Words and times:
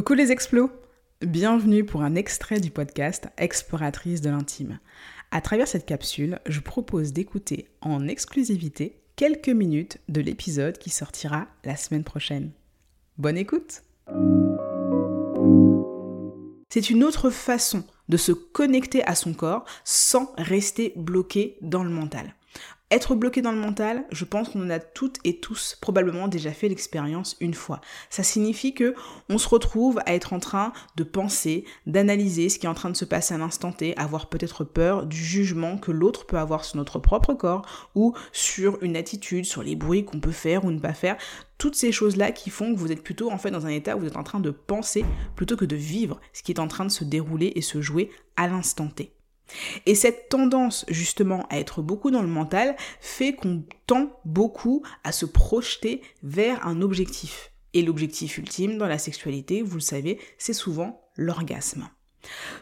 Coucou 0.00 0.14
les 0.14 0.32
explos 0.32 0.70
Bienvenue 1.20 1.84
pour 1.84 2.00
un 2.00 2.14
extrait 2.14 2.58
du 2.58 2.70
podcast 2.70 3.28
Exploratrice 3.36 4.22
de 4.22 4.30
l'intime. 4.30 4.78
À 5.30 5.42
travers 5.42 5.68
cette 5.68 5.84
capsule, 5.84 6.38
je 6.46 6.60
propose 6.60 7.12
d'écouter 7.12 7.68
en 7.82 8.08
exclusivité 8.08 9.02
quelques 9.14 9.50
minutes 9.50 9.98
de 10.08 10.22
l'épisode 10.22 10.78
qui 10.78 10.88
sortira 10.88 11.48
la 11.66 11.76
semaine 11.76 12.02
prochaine. 12.02 12.50
Bonne 13.18 13.36
écoute 13.36 13.82
C'est 16.70 16.88
une 16.88 17.04
autre 17.04 17.28
façon 17.28 17.84
de 18.08 18.16
se 18.16 18.32
connecter 18.32 19.04
à 19.04 19.14
son 19.14 19.34
corps 19.34 19.66
sans 19.84 20.32
rester 20.38 20.94
bloqué 20.96 21.58
dans 21.60 21.84
le 21.84 21.90
mental. 21.90 22.34
Être 22.92 23.14
bloqué 23.14 23.40
dans 23.40 23.52
le 23.52 23.58
mental, 23.58 24.04
je 24.10 24.24
pense 24.24 24.48
qu'on 24.48 24.64
en 24.64 24.70
a 24.70 24.80
toutes 24.80 25.18
et 25.22 25.38
tous 25.38 25.76
probablement 25.80 26.26
déjà 26.26 26.50
fait 26.50 26.68
l'expérience 26.68 27.36
une 27.38 27.54
fois. 27.54 27.80
Ça 28.10 28.24
signifie 28.24 28.74
que 28.74 28.96
on 29.28 29.38
se 29.38 29.48
retrouve 29.48 30.00
à 30.06 30.14
être 30.14 30.32
en 30.32 30.40
train 30.40 30.72
de 30.96 31.04
penser, 31.04 31.64
d'analyser 31.86 32.48
ce 32.48 32.58
qui 32.58 32.66
est 32.66 32.68
en 32.68 32.74
train 32.74 32.90
de 32.90 32.96
se 32.96 33.04
passer 33.04 33.32
à 33.32 33.38
l'instant 33.38 33.70
T, 33.70 33.96
avoir 33.96 34.28
peut-être 34.28 34.64
peur 34.64 35.06
du 35.06 35.16
jugement 35.16 35.78
que 35.78 35.92
l'autre 35.92 36.26
peut 36.26 36.38
avoir 36.38 36.64
sur 36.64 36.78
notre 36.78 36.98
propre 36.98 37.32
corps 37.34 37.90
ou 37.94 38.12
sur 38.32 38.82
une 38.82 38.96
attitude, 38.96 39.44
sur 39.44 39.62
les 39.62 39.76
bruits 39.76 40.04
qu'on 40.04 40.18
peut 40.18 40.32
faire 40.32 40.64
ou 40.64 40.72
ne 40.72 40.80
pas 40.80 40.92
faire. 40.92 41.16
Toutes 41.58 41.76
ces 41.76 41.92
choses-là 41.92 42.32
qui 42.32 42.50
font 42.50 42.74
que 42.74 42.78
vous 42.80 42.90
êtes 42.90 43.04
plutôt 43.04 43.30
en 43.30 43.38
fait 43.38 43.52
dans 43.52 43.66
un 43.66 43.70
état 43.70 43.96
où 43.96 44.00
vous 44.00 44.06
êtes 44.08 44.16
en 44.16 44.24
train 44.24 44.40
de 44.40 44.50
penser 44.50 45.04
plutôt 45.36 45.56
que 45.56 45.64
de 45.64 45.76
vivre 45.76 46.20
ce 46.32 46.42
qui 46.42 46.50
est 46.50 46.58
en 46.58 46.66
train 46.66 46.86
de 46.86 46.90
se 46.90 47.04
dérouler 47.04 47.52
et 47.54 47.62
se 47.62 47.80
jouer 47.80 48.10
à 48.36 48.48
l'instant 48.48 48.88
T. 48.88 49.12
Et 49.86 49.94
cette 49.94 50.28
tendance 50.28 50.84
justement 50.88 51.46
à 51.50 51.58
être 51.58 51.82
beaucoup 51.82 52.10
dans 52.10 52.22
le 52.22 52.28
mental 52.28 52.76
fait 53.00 53.34
qu'on 53.34 53.64
tend 53.86 54.20
beaucoup 54.24 54.82
à 55.04 55.12
se 55.12 55.26
projeter 55.26 56.02
vers 56.22 56.66
un 56.66 56.82
objectif. 56.82 57.52
Et 57.72 57.82
l'objectif 57.82 58.38
ultime 58.38 58.78
dans 58.78 58.86
la 58.86 58.98
sexualité, 58.98 59.62
vous 59.62 59.76
le 59.76 59.80
savez, 59.80 60.18
c'est 60.38 60.52
souvent 60.52 61.08
l'orgasme. 61.16 61.88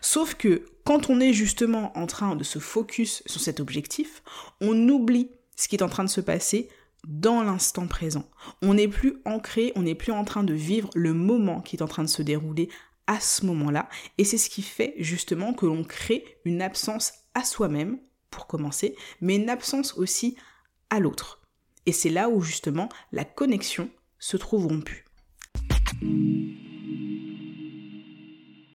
Sauf 0.01 0.35
que 0.35 0.67
quand 0.85 1.11
on 1.11 1.21
est 1.21 1.33
justement 1.33 1.97
en 1.97 2.07
train 2.07 2.37
de 2.37 2.45
se 2.45 2.59
focus 2.59 3.23
sur 3.27 3.41
cet 3.41 3.61
objectif, 3.61 4.23
on 4.61 4.89
oublie 4.89 5.31
ce 5.57 5.69
qui 5.69 5.77
est 5.77 5.83
en 5.83 5.89
train 5.89 6.05
de 6.05 6.11
se 6.11 6.21
passer 6.21 6.69
dans 7.07 7.43
l'instant 7.43 7.87
présent. 7.87 8.29
On 8.63 8.75
n'est 8.75 8.89
plus 8.89 9.21
ancré, 9.25 9.73
on 9.77 9.83
n'est 9.83 9.95
plus 9.95 10.13
en 10.13 10.25
train 10.25 10.45
de 10.45 10.55
vivre 10.55 10.91
le 10.95 11.15
moment 11.15 11.61
qui 11.61 11.77
est 11.77 11.83
en 11.83 11.89
train 11.89 12.05
de 12.05 12.09
se 12.09 12.23
dérouler 12.23 12.69
à 13.09 13.19
ce 13.19 13.45
moment-là. 13.47 13.89
Et 14.19 14.25
c'est 14.25 14.39
ce 14.39 14.49
qui 14.49 14.63
fait 14.63 14.95
justement 14.99 15.53
que 15.53 15.67
l'on 15.67 15.83
crée 15.83 16.39
une 16.45 16.63
absence 16.63 17.13
à 17.35 17.43
soi-même, 17.43 17.99
pour 18.31 18.47
commencer, 18.47 18.95
mais 19.21 19.37
une 19.37 19.51
absence 19.51 19.95
aussi 19.97 20.37
à 20.91 21.01
l'autre. 21.01 21.43
Et 21.87 21.93
c'est 21.93 22.11
là 22.11 22.29
où 22.29 22.41
justement 22.41 22.89
la 23.11 23.25
connexion 23.25 23.91
se 24.19 24.37
trouve 24.37 24.67
rompue. 24.67 25.05